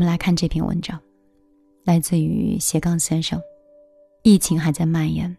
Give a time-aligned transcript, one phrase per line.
[0.00, 0.98] 我们来看这篇文章，
[1.84, 3.38] 来自于斜杠先生。
[4.22, 5.36] 疫情还在蔓延。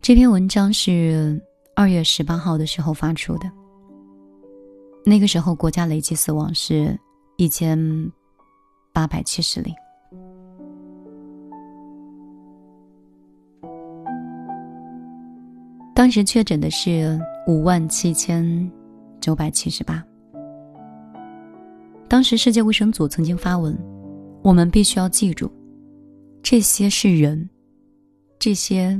[0.00, 1.42] 这篇文章是
[1.74, 3.50] 二月十八号的时候发出的。
[5.04, 6.96] 那个时候，国家累计死亡是
[7.38, 7.76] 一千
[8.92, 9.74] 八百七十例。
[15.92, 18.70] 当时确诊的是五万七千
[19.20, 20.00] 九百七十八。
[22.08, 23.76] 当时世界卫生组曾经发文
[24.42, 25.52] ：“我们必须要记住，
[26.42, 27.48] 这些是人，
[28.38, 28.98] 这些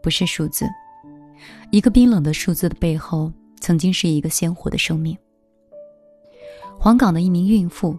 [0.00, 0.64] 不是数字。
[1.72, 5.16] 一个冰冷的数字的背后，曾经是一个鲜活的生命。”
[6.78, 7.98] 黄冈的一名孕妇，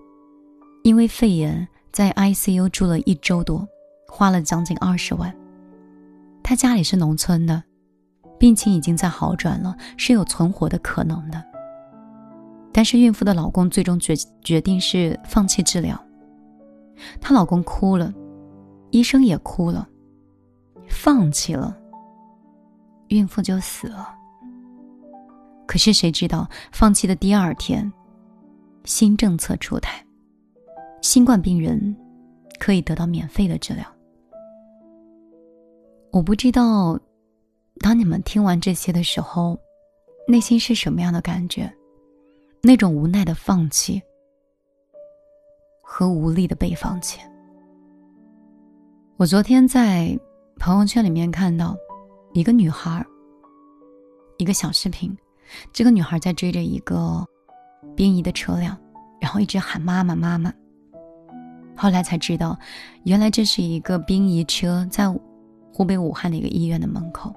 [0.84, 3.68] 因为肺炎在 ICU 住了一周多，
[4.08, 5.36] 花了将近二十万。
[6.42, 7.62] 她家里是农村的。
[8.40, 11.44] 病情已经在好转了，是有存活的可能的。
[12.78, 16.00] 但是孕妇的老公最终决决定是放弃治疗。
[17.20, 18.14] 她老公哭了，
[18.92, 19.90] 医生也哭了，
[20.88, 21.76] 放弃了，
[23.08, 24.14] 孕妇就死了。
[25.66, 27.92] 可是谁知道，放弃的第二天，
[28.84, 30.06] 新政策出台，
[31.02, 31.98] 新冠病人
[32.60, 33.84] 可以得到免费的治疗。
[36.12, 36.96] 我不知道。
[37.80, 39.58] 当你们听完这些的时候，
[40.28, 41.74] 内心是什么样的感觉？
[42.68, 44.02] 那种无奈的放弃
[45.82, 47.18] 和无力的被放弃。
[49.16, 50.20] 我昨天在
[50.60, 51.78] 朋友圈里面看到
[52.34, 53.06] 一个女孩，
[54.38, 55.18] 一个小视频，
[55.72, 57.26] 这个女孩在追着一个
[57.96, 58.78] 殡仪的车辆，
[59.22, 60.54] 然后一直喊妈妈妈妈。
[61.74, 62.60] 后来才知道，
[63.06, 65.10] 原来这是一个殡仪车在
[65.72, 67.34] 湖北武汉的一个医院的门口。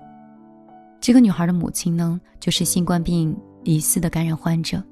[1.00, 4.82] 这个女孩的母亲呢，就是新冠病疑似的感染患者，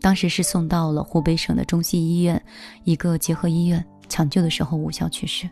[0.00, 2.42] 当时是送到了湖北省的中西医院
[2.84, 5.48] 一个结合医院抢救的时候无效去世，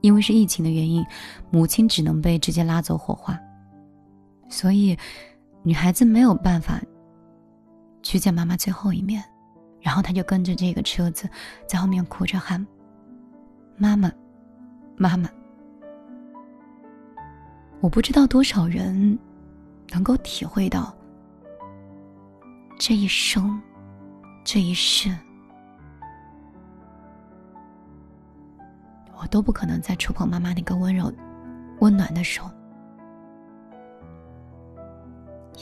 [0.00, 1.04] 因为是疫情的原因，
[1.50, 3.38] 母亲只能被直接拉走火化，
[4.48, 4.96] 所以
[5.62, 6.80] 女孩子没有办法
[8.02, 9.22] 去见妈妈最后一面，
[9.80, 11.28] 然后她就跟着这个车子
[11.66, 12.66] 在后面哭着喊
[13.76, 14.10] ：“妈妈，
[14.96, 15.28] 妈妈。”
[17.80, 19.18] 我不知道多少人。
[19.90, 20.96] 能够体会到，
[22.78, 23.60] 这一生，
[24.44, 25.16] 这一世，
[29.16, 31.10] 我都不可能再触碰妈妈那个温柔、
[31.80, 32.50] 温暖的手，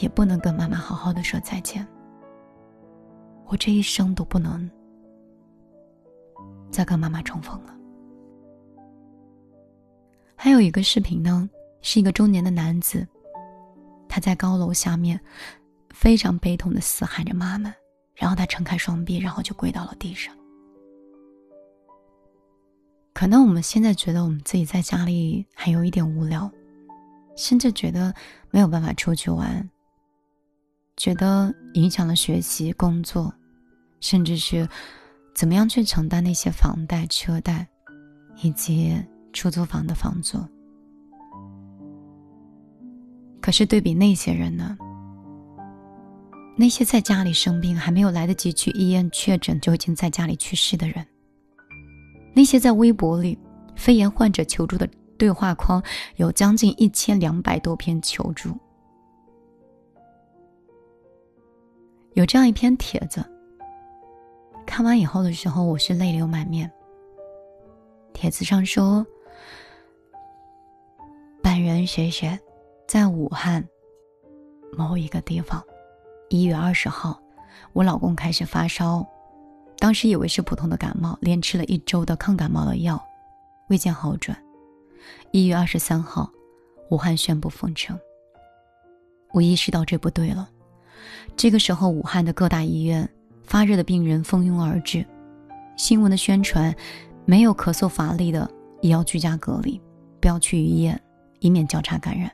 [0.00, 1.86] 也不能跟妈妈好好的说再见。
[3.46, 4.68] 我这一生都不能
[6.70, 7.74] 再跟妈妈重逢了。
[10.34, 11.48] 还有一个视频呢，
[11.82, 13.06] 是一个中年的男子。
[14.08, 15.20] 他在高楼下面，
[15.90, 17.72] 非常悲痛的嘶喊着“妈妈”，
[18.20, 20.36] 然后他撑开双臂，然后就跪到了地上。
[23.14, 26.50] 可能我们现在觉得我们自己在家里还有一点无聊，
[27.34, 28.14] 甚至觉得
[28.50, 29.66] 没有办法出去玩，
[30.98, 33.32] 觉得影响了学习、工作，
[34.00, 34.68] 甚至是
[35.34, 37.66] 怎么样去承担那些房贷、车贷，
[38.42, 39.02] 以及
[39.32, 40.38] 出租房的房租。
[43.40, 44.76] 可是对比那些人呢？
[46.60, 51.06] 那些在家里生病还没有来得及去医院确诊就已经在家里去世的人，
[52.34, 53.38] 那些在微博里
[53.74, 55.82] 肺炎患者求助的对话框
[56.16, 58.50] 有将近一千两百多篇求助，
[62.12, 63.24] 有这样一篇帖子，
[64.66, 66.70] 看完以后的时候我是泪流满面。
[68.12, 69.06] 帖子上说
[71.42, 72.38] ：“本人学学。”
[72.86, 73.64] 在武汉
[74.76, 75.64] 某一个地方，
[76.30, 77.20] 一月二十号，
[77.72, 79.04] 我老公开始发烧，
[79.80, 83.04] 当时以为是普通的感冒，连吃了一周的抗感冒的药，
[83.68, 84.40] 未见好转。
[85.32, 86.30] 一月二十三号，
[86.88, 87.98] 武汉宣布封城。
[89.32, 90.48] 我意识到这不对了。
[91.36, 93.08] 这个时候，武汉的各大医院
[93.42, 95.04] 发热的病人蜂拥而至，
[95.76, 96.72] 新闻的宣传，
[97.24, 98.48] 没有咳嗽乏力的
[98.82, 99.80] 也要居家隔离，
[100.20, 101.00] 不要去医院，
[101.40, 102.30] 以免交叉感染。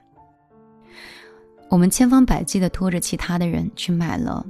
[1.68, 4.44] 我们千方百计的拖着其他的人去买了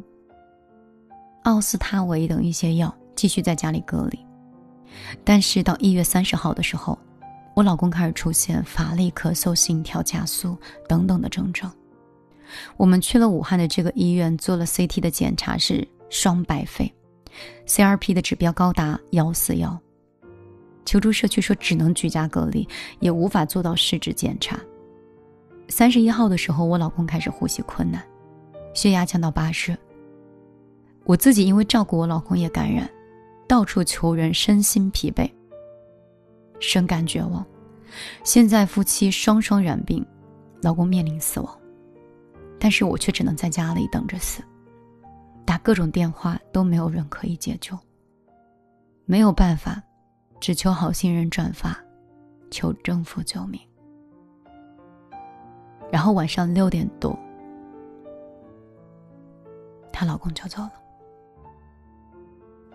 [1.44, 4.18] 奥司他韦等一些药，继续在家里隔离。
[5.24, 6.98] 但是到一月三十号的时候，
[7.54, 10.56] 我老公开始出现乏力、咳嗽、心跳加速
[10.88, 11.72] 等等的症状。
[12.76, 16.92] 我们去了武汉的这个医院做了 CT 的检查，是双白肺
[17.66, 19.78] ，CRP 的指标高达幺四幺。
[20.84, 22.68] 求助社区说只能居家隔离，
[23.00, 24.58] 也无法做到试纸检查。
[25.68, 28.02] 三十一号的时候，我老公开始呼吸困难，
[28.74, 29.76] 血压降到八十。
[31.04, 32.88] 我自己因为照顾我老公也感染，
[33.48, 35.30] 到处求人，身心疲惫，
[36.60, 37.44] 深感绝望。
[38.24, 40.04] 现在夫妻双双染病，
[40.62, 41.60] 老公面临死亡，
[42.58, 44.42] 但是我却只能在家里等着死，
[45.44, 47.78] 打各种电话都没有人可以解救，
[49.04, 49.82] 没有办法，
[50.40, 51.78] 只求好心人转发，
[52.50, 53.60] 求政府救命。
[55.90, 57.18] 然后晚上六点多，
[59.92, 60.72] 她老公就走了。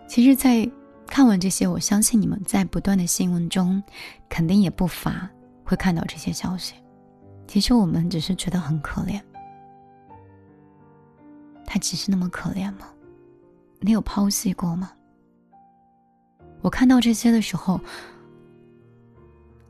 [0.08, 0.69] 其实，在
[1.08, 3.81] 看完这些，我相信你们在不断的新闻中，
[4.28, 5.30] 肯定也不乏
[5.63, 6.75] 会看到这些消息。
[7.48, 9.22] 其实我们只是觉得很可怜，
[11.66, 12.88] 他只是那么可怜吗？
[13.80, 14.92] 你有剖析过吗？
[16.62, 17.80] 我看到这些的时候，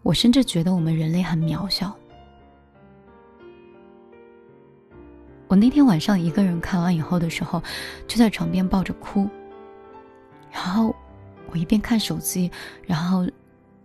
[0.03, 1.95] 我甚至觉得我们人类很渺小。
[5.51, 7.61] 我那天晚上一个人看完以后的时候，
[8.07, 9.27] 就在床边抱着哭，
[10.49, 10.95] 然后
[11.51, 12.49] 我一边看手机，
[12.87, 13.27] 然后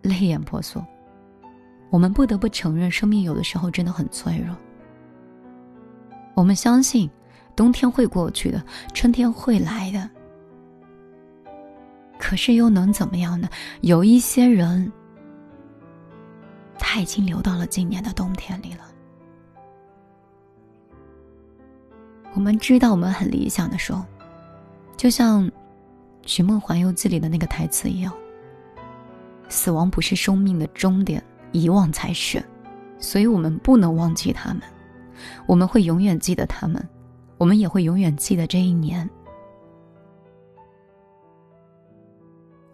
[0.03, 0.81] 泪眼婆娑。
[1.91, 4.57] 我们不得不承认，生命有的时候真的很脆弱。
[6.35, 7.11] 我们相信
[7.57, 8.65] 冬天会过去的，
[8.95, 10.09] 春天会来的。
[12.17, 13.49] 可是又能怎么样呢？
[13.81, 14.93] 有一些人，
[16.79, 18.85] 他已经流到了今年的冬天里了。
[22.37, 24.05] 我们知道，我们很理想的说，
[24.94, 25.44] 就像
[26.27, 28.12] 《寻梦环游记》里的那个台词一样
[29.49, 32.44] ：“死亡不是生命的终点，遗忘才是。”
[33.00, 34.61] 所以，我们不能忘记他们，
[35.47, 36.87] 我们会永远记得他们，
[37.38, 39.09] 我们也会永远记得这一年。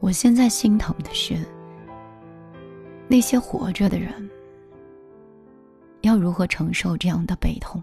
[0.00, 1.36] 我现在心疼的是，
[3.06, 4.28] 那些活着的人
[6.00, 7.80] 要如何承受这样的悲痛。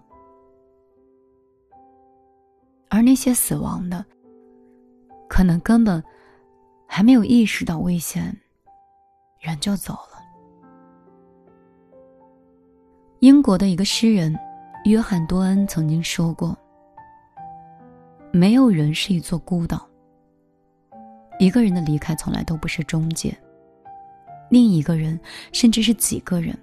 [2.89, 4.03] 而那些死亡的，
[5.27, 6.03] 可能根本
[6.87, 8.35] 还没有意识到危险，
[9.39, 10.19] 人就走了。
[13.19, 14.35] 英国的一个诗人
[14.85, 16.57] 约翰多恩曾经说过
[18.33, 19.87] ：“没有人是一座孤岛，
[21.37, 23.37] 一个人的离开从来都不是终结，
[24.49, 25.19] 另一个人
[25.51, 26.57] 甚至是几个人，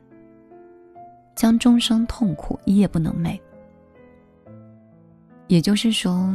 [1.36, 3.38] 将终生痛苦夜不能寐。”
[5.48, 6.28] 也就是说，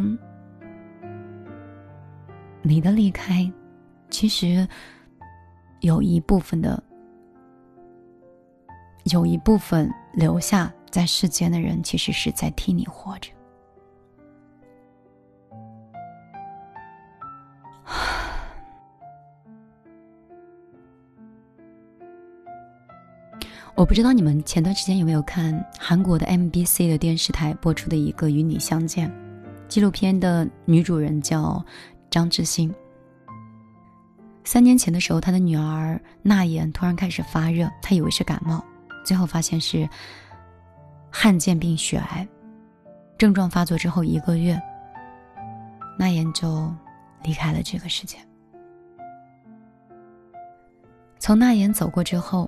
[2.61, 3.51] 你的离开，
[4.09, 4.67] 其实
[5.81, 6.81] 有一部分的，
[9.05, 13.31] 有一部分留下在世间的人，其实是在替你活着。
[23.81, 29.09] 我不知道你们前段时间有没有看韩国的 MBC 的电视台播出的一个《与你相见》
[29.67, 31.65] 纪录片的女主人叫
[32.07, 32.71] 张智欣。
[34.43, 38.63] 三年前的时候，她的女儿娜妍突然开始发热，她以为是感冒，
[39.03, 39.89] 最后发现是
[41.09, 42.27] 罕见病血癌。
[43.17, 44.61] 症状发作之后一个月，
[45.97, 46.71] 娜妍就
[47.23, 48.19] 离开了这个世界。
[51.17, 52.47] 从娜妍走过之后。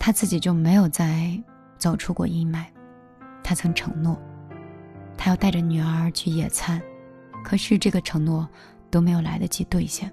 [0.00, 1.40] 他自己就没有再
[1.76, 2.64] 走出过阴霾。
[3.44, 4.18] 他曾承诺，
[5.16, 6.80] 他要带着女儿去野餐，
[7.44, 8.48] 可是这个承诺
[8.90, 10.10] 都没有来得及兑现。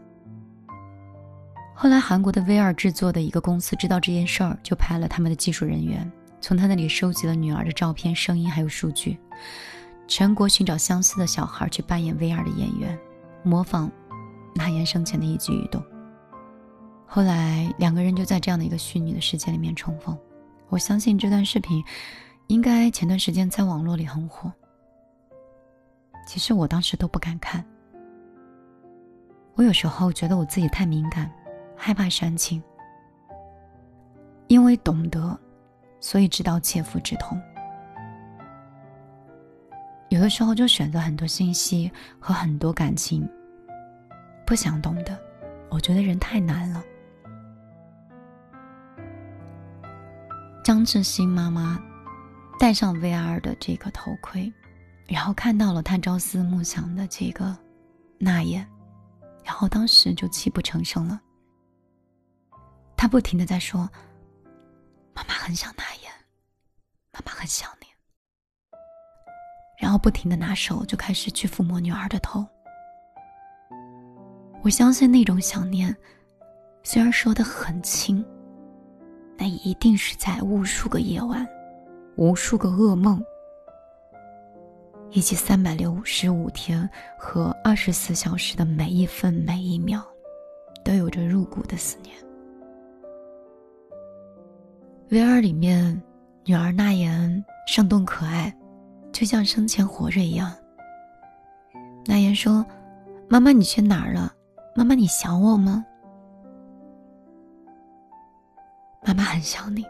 [1.73, 9.17] 后来，韩国的 VR 制作的一个公司知道这件事儿，就派了他们的技术人员，从他那里收集了女儿的照片、声音还有数据，
[10.07, 12.97] 全国寻找相似的小孩去扮演 VR 的演员，
[13.43, 13.89] 模仿
[14.55, 15.81] 那言生前的一举一动。
[17.07, 20.15] 后来两个人就在这样的一个虚拟的世界里面重逢。
[20.67, 21.81] 我相信这段视频，
[22.47, 24.51] 应该前段时间在网络里很火。
[26.27, 27.63] 其实我当时都不敢看。
[29.55, 31.31] 我有时候觉得我自己太敏感，
[31.75, 32.61] 害怕煽情。
[34.47, 35.39] 因为懂得，
[36.01, 37.41] 所以知道切肤之痛。
[40.09, 43.27] 有的时候就选择很多信息和很多感情，
[44.45, 45.17] 不想懂得。
[45.69, 46.83] 我觉得人太难了。
[50.67, 51.81] 张志新妈妈
[52.59, 54.51] 戴上 VR 的这个头盔，
[55.07, 57.57] 然后看到了他朝思暮想的这个
[58.17, 58.69] 那言，
[59.45, 61.21] 然后当时就泣不成声了。
[62.97, 63.89] 他不停的在说
[65.15, 66.11] ：“妈妈很想那言，
[67.13, 67.87] 妈妈很想你。”
[69.79, 72.45] 然后不停的拿手就开始去抚摸女儿的头。
[74.63, 75.95] 我相信那种想念，
[76.83, 78.21] 虽然说的很轻。
[79.37, 81.47] 那一定是在无数个夜晚，
[82.15, 83.23] 无数个噩梦，
[85.11, 90.01] 以及三百六十五天和二十四小时的每一分每一秒，
[90.83, 92.15] 都有着入骨的思念。
[95.09, 96.01] V 二里面，
[96.43, 98.53] 女儿娜言生动可爱，
[99.13, 100.51] 就像生前活着一样。
[102.05, 102.65] 娜言说
[103.29, 104.33] ：“妈妈，你去哪儿了？
[104.75, 105.85] 妈妈，你想我吗？”
[109.17, 109.83] 妈很想你，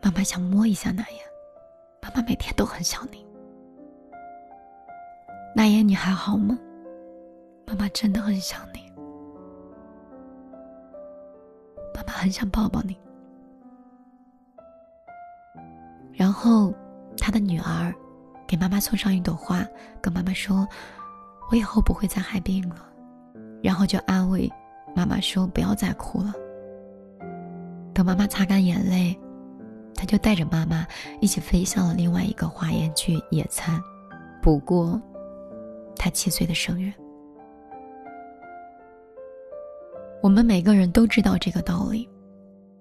[0.00, 1.18] 妈妈想摸一下那言，
[2.00, 3.26] 妈妈每天都很想你。
[5.52, 6.56] 那言，你还好吗？
[7.66, 8.80] 妈妈真的很想你，
[11.92, 12.96] 妈妈很想抱抱你。
[16.12, 16.72] 然后，
[17.18, 17.92] 他的女儿
[18.46, 19.66] 给妈妈送上一朵花，
[20.00, 20.64] 跟妈妈说
[21.50, 22.76] ：“我以后不会再害病了。”
[23.60, 24.48] 然后就安慰
[24.94, 26.32] 妈妈说：“不要再哭了。”
[27.94, 29.18] 等妈妈擦干眼泪，
[29.94, 30.86] 他就带着妈妈
[31.20, 33.80] 一起飞向了另外一个花园去野餐。
[34.42, 35.00] 不过。
[35.94, 36.92] 他七岁的生日，
[40.20, 42.08] 我们每个人都知道这个道理：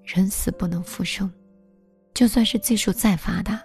[0.03, 1.31] 人死不能复生，
[2.15, 3.61] 就算是技术再发达，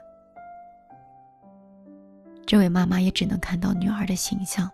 [2.44, 4.70] 这位妈妈也只能看到女儿的形象，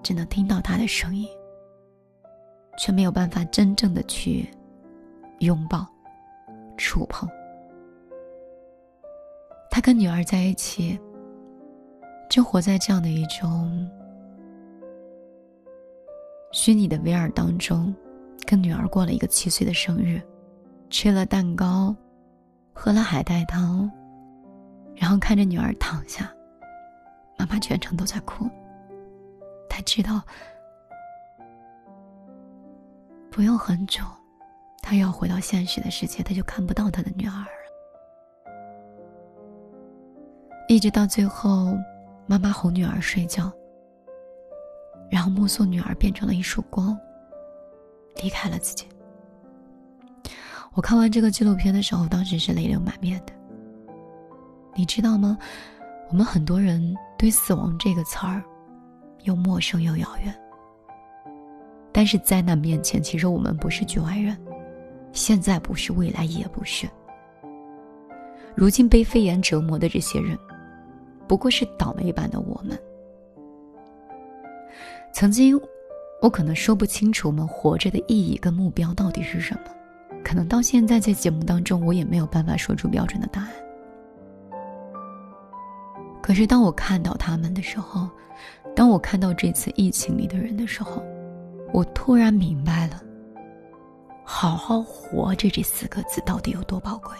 [0.00, 1.26] 只能听到她的声音，
[2.78, 4.48] 却没有办法真正的去
[5.40, 5.84] 拥抱、
[6.80, 7.28] 触碰。
[9.70, 10.98] 他跟女儿在一起，
[12.28, 13.88] 就活在这样的一种。
[16.52, 17.94] 虚拟的 VR 当中，
[18.46, 20.20] 跟女儿过了一个七岁的生日，
[20.88, 21.94] 吃了蛋糕，
[22.72, 23.88] 喝了海带汤，
[24.96, 26.34] 然后看着女儿躺下，
[27.38, 28.48] 妈妈全程都在哭。
[29.68, 30.20] 他知道，
[33.30, 34.02] 不用很久，
[34.90, 37.46] 他要回到现实的世界，他就看不到他的女儿了。
[40.66, 41.78] 一直到最后，
[42.26, 43.52] 妈妈哄女儿睡觉。
[45.08, 46.98] 然后目送女儿变成了一束光，
[48.20, 48.88] 离开了自己。
[50.74, 53.32] 我看完这个纪录片的时候，当时是泪流满面的。
[54.74, 55.38] 你知道吗？
[56.08, 58.42] 我们很多人对死亡这个词儿，
[59.22, 60.34] 又陌生又遥远。
[61.92, 64.36] 但是灾难面前，其实我们不是局外人，
[65.12, 66.88] 现在不是，未来也不是。
[68.54, 70.38] 如今被肺炎折磨的这些人，
[71.26, 72.78] 不过是倒霉版的我们。
[75.12, 75.60] 曾经，
[76.20, 79.72] 我可能说不清楚我们活着的意义跟目标到底是什么，
[80.22, 83.50] 可能到现在在节目当中，我也没有办法说出标准的答案。
[86.22, 88.08] 可是当我看到他们的时候，
[88.76, 91.02] 当我看到这次疫情里的人的时候，
[91.72, 93.02] 我突然明白了
[94.32, 97.12] “好好活着”这四个字到底有多宝贵。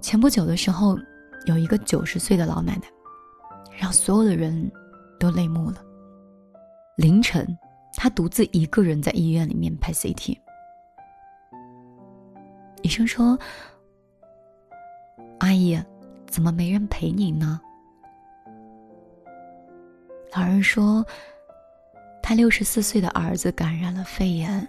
[0.00, 0.98] 前不久的时候，
[1.46, 2.82] 有一个九十岁的老奶奶，
[3.78, 4.70] 让所有的人。
[5.16, 5.82] 都泪目了。
[6.96, 7.46] 凌晨，
[7.96, 10.36] 她独自一个人在医院里面拍 CT。
[12.82, 13.38] 医生说
[15.40, 15.82] ：“阿姨，
[16.26, 17.58] 怎么没人陪你呢？”
[20.36, 21.06] 老人说
[22.26, 24.66] ：“他六十四岁的儿子感染了肺炎，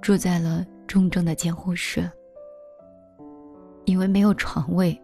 [0.00, 2.08] 住在了重症的监护室。
[3.86, 4.96] 因为没有床位，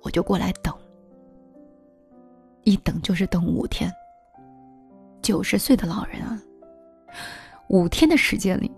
[0.00, 0.74] 我就过来等。”
[2.64, 3.92] 一等就是等五天。
[5.20, 6.40] 九十岁的老人啊，
[7.68, 8.72] 五天的时间里，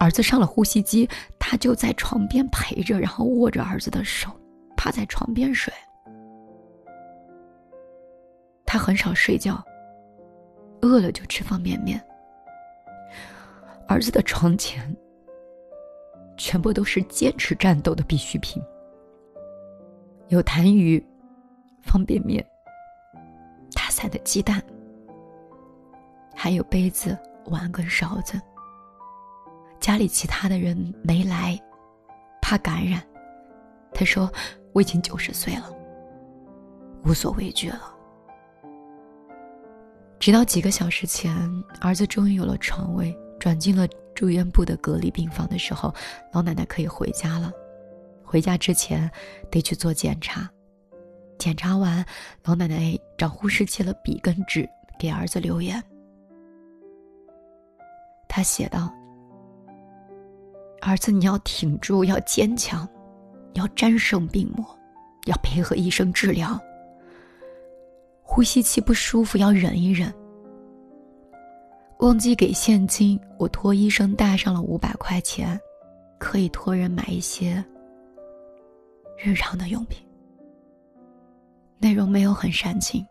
[0.00, 4.28] 儿子上了呼吸机，他就在床边陪着，然后握着儿子的手，
[4.76, 5.72] 趴在床边睡。
[8.66, 9.64] 他很少睡觉，
[10.86, 12.02] 饿了就吃方便面。
[13.88, 14.96] 儿子的床前，
[16.36, 18.62] 全部都是坚持战斗的必需品，
[20.28, 21.02] 有痰盂、
[21.82, 22.44] 方便面。
[23.74, 24.62] 打散的鸡蛋，
[26.34, 27.16] 还有杯子、
[27.46, 28.40] 碗跟勺子。
[29.78, 31.58] 家里其他的人没来，
[32.40, 33.02] 怕感染。
[33.92, 34.30] 他说
[34.72, 35.72] ：“我已经九十岁了，
[37.04, 37.94] 无所畏惧了。”
[40.18, 41.34] 直到几个小时前，
[41.80, 45.94] 儿子终于有了床位，转进了住院部的隔离病房的时候，
[46.32, 47.52] 老奶奶可以回家了。
[48.24, 49.08] 回家之前，
[49.50, 50.50] 得去做检查。
[51.38, 52.04] 检查完，
[52.44, 54.68] 老奶奶找护士借了笔跟纸
[54.98, 55.82] 给儿子留言。
[58.26, 58.92] 他写道
[60.82, 62.88] ：“儿子，你要挺住，要坚强，
[63.52, 64.66] 要战胜病魔，
[65.26, 66.58] 要配合医生治疗。
[68.26, 70.12] 呼吸器不舒服要忍一忍。
[72.00, 75.58] 忘记给现金，我托医生带上了五百块钱，
[76.18, 77.64] 可以托人买一些
[79.16, 80.04] 日常的用品。”
[81.78, 83.06] 内容没有很煽情，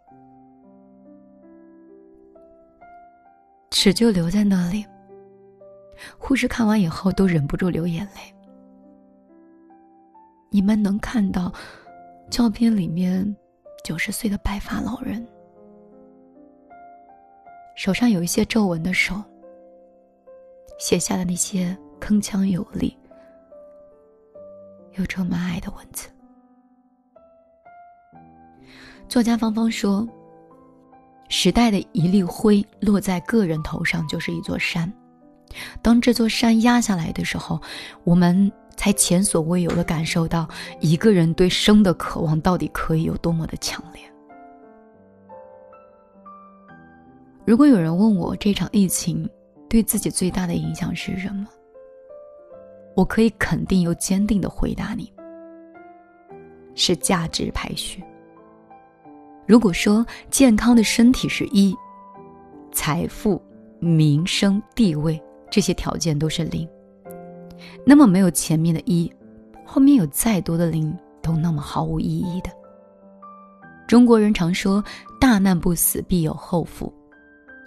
[3.69, 4.85] 纸就留在那里。
[6.17, 8.21] 护士看完以后都忍不住流眼泪。
[10.49, 11.51] 你们能看到
[12.29, 13.35] 照片里面
[13.85, 15.23] 九十岁的白发老人，
[17.75, 19.13] 手上有一些皱纹的手，
[20.79, 22.97] 写下的那些铿锵有力
[24.95, 26.09] 又充满爱的文字。
[29.07, 30.07] 作家芳芳说
[31.29, 34.91] ：“时代的一粒灰落在个人头上，就是一座山。
[35.83, 37.61] 当这座山压下来的时候，
[38.03, 40.47] 我们才前所未有的感受到
[40.79, 44.01] 一个人对生的渴望到底可以有多么的强烈。”
[47.45, 49.29] 如果有人问我这场疫情
[49.69, 51.47] 对自己最大的影响是什么，
[52.95, 55.13] 我可以肯定又坚定的回答你：
[56.73, 58.03] 是价值排序。
[59.45, 61.75] 如果说健康的身体是一，
[62.71, 63.39] 财富、
[63.79, 66.67] 名声、地位这些条件都是零，
[67.85, 69.11] 那么没有前面的一，
[69.65, 72.49] 后面有再多的零都那么毫无意义的。
[73.87, 74.83] 中国人常说
[75.21, 76.91] “大难不死，必有后福”，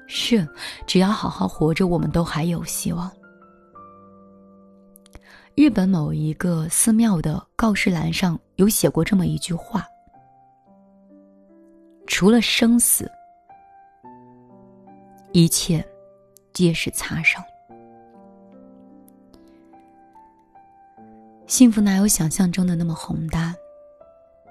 [0.08, 0.46] 是，
[0.86, 3.10] 只要好好活着，我们都还有希望。
[5.54, 9.84] 日本某一个寺庙的告示栏上有写过这么一句话。
[12.06, 13.10] 除了生死，
[15.32, 15.84] 一切
[16.52, 17.42] 皆是擦伤。
[21.58, 23.52] 幸福哪有想象中的那么宏大，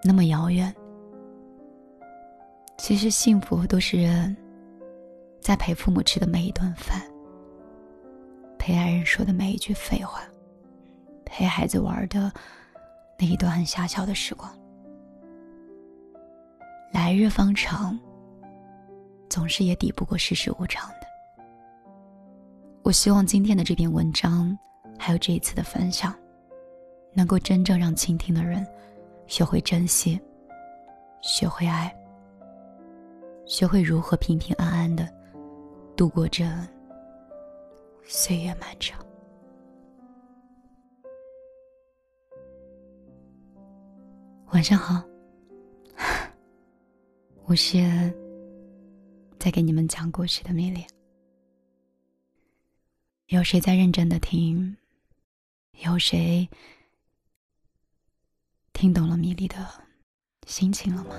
[0.03, 0.75] 那么遥远？
[2.77, 4.35] 其实幸福都是
[5.39, 7.01] 在陪父母吃的每一顿饭，
[8.59, 10.19] 陪爱人说的每一句废话，
[11.23, 12.29] 陪孩子玩的
[13.17, 14.53] 那一段很狭小的时光。
[16.91, 17.97] 来日方长，
[19.29, 21.07] 总是也抵不过世事无常的。
[22.83, 24.59] 我希望今天的这篇文章，
[24.99, 26.13] 还有这一次的分享，
[27.17, 28.63] 能够真正让倾听的人
[29.25, 30.21] 学会珍惜，
[31.23, 31.91] 学会爱，
[33.47, 35.11] 学会如何平平安安的
[35.95, 36.45] 度过这
[38.03, 39.03] 岁月漫长。
[44.51, 45.03] 晚上好。
[47.45, 47.79] 我是
[49.39, 50.85] 在给你们讲故事的米粒。
[53.29, 54.75] 有谁在认真的听？
[55.83, 56.47] 有谁
[58.79, 59.55] 听懂了米粒的
[60.45, 61.15] 心情了吗？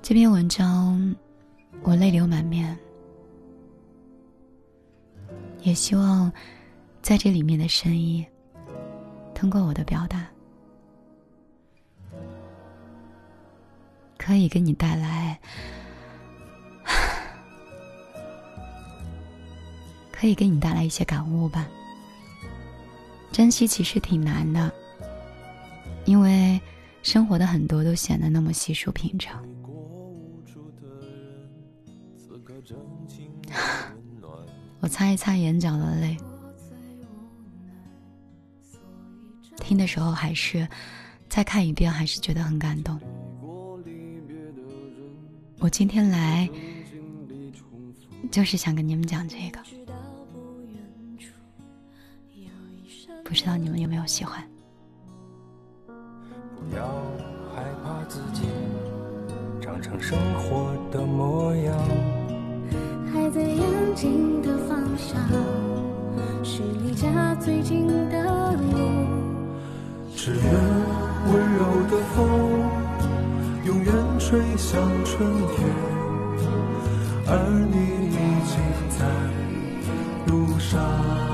[0.00, 1.14] 这篇文章
[1.82, 2.74] 我泪流满面，
[5.60, 6.32] 也希望
[7.02, 8.26] 在这里面的深意，
[9.34, 10.26] 通过我的表达。
[14.16, 15.38] 可以给你带来，
[20.10, 21.68] 可以给你带来一些感悟吧。
[23.32, 24.70] 珍惜其实挺难的，
[26.04, 26.60] 因为
[27.02, 29.42] 生活的很多都显得那么稀疏平常。
[34.80, 36.16] 我擦一擦眼角的泪，
[39.56, 40.68] 听的时候还是
[41.28, 43.00] 再看一遍，还是觉得很感动。
[45.58, 46.48] 我今天来，
[48.30, 49.60] 就是想跟你们讲这个，
[53.32, 54.44] 不知道你们有没有喜欢？
[55.88, 56.84] 不要
[57.56, 58.42] 害怕自己
[59.58, 61.74] 长成生活的模样，
[63.10, 65.18] 还在眼睛的方向，
[66.44, 68.60] 是离家最近的路，
[70.14, 70.44] 只愿
[71.32, 72.28] 温柔的风。
[73.64, 75.66] 永远吹向春天，
[77.28, 77.38] 而
[77.70, 78.12] 你已
[78.44, 79.00] 经在
[80.30, 81.31] 路上。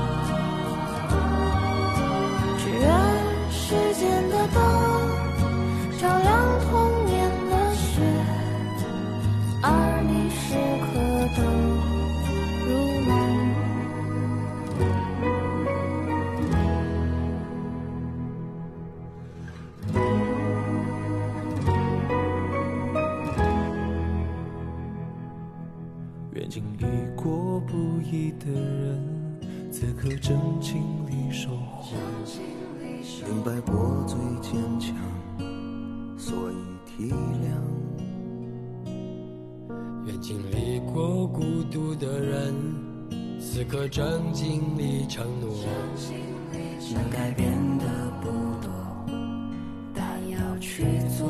[50.59, 50.83] 去
[51.17, 51.27] 做。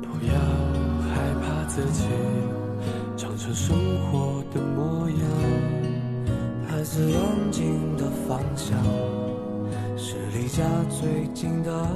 [0.00, 0.32] 不要
[1.08, 2.06] 害怕自己
[3.16, 5.18] 长成生活的模样，
[6.68, 7.20] 孩子眼
[7.50, 8.78] 睛的方向
[9.96, 11.86] 是离家最近的。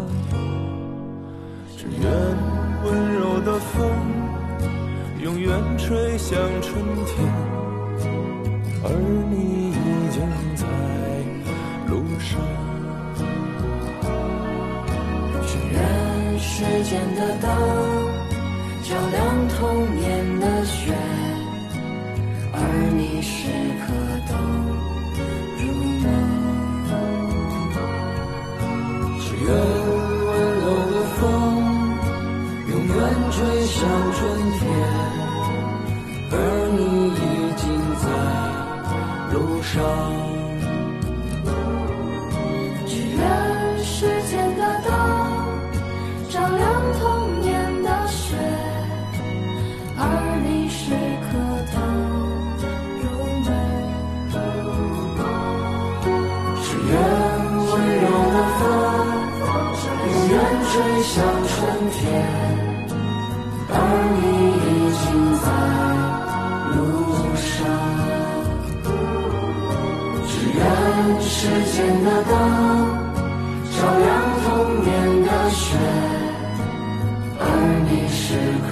[1.76, 2.02] 只愿
[2.84, 3.90] 温柔的风
[5.22, 7.24] 永远吹向春天，
[8.82, 8.90] 而
[9.30, 9.72] 你已
[10.12, 10.55] 经。
[16.88, 17.44] 间的灯。
[18.84, 19.18] 照亮
[19.48, 19.58] 童
[19.96, 20.04] 年
[20.38, 20.94] 的雪，
[22.52, 22.56] 而
[22.96, 23.34] 你时
[23.82, 23.86] 刻
[24.28, 24.32] 都
[25.58, 25.62] 如
[26.02, 26.06] 梦。
[29.18, 29.44] 只愿
[30.26, 30.28] 温
[30.62, 31.20] 柔的风
[32.70, 32.96] 永远
[33.32, 33.76] 吹向
[34.14, 34.18] 春
[34.52, 34.62] 天，
[36.30, 36.34] 而
[36.76, 36.78] 你
[37.10, 37.18] 已
[37.56, 37.64] 经
[37.98, 38.04] 在
[39.34, 39.74] 路上。
[70.96, 72.32] 只愿时间的灯
[73.70, 74.06] 照亮
[74.44, 74.46] 童
[74.82, 74.88] 年
[75.24, 75.76] 的雪，
[77.38, 77.42] 而
[77.90, 78.65] 你是。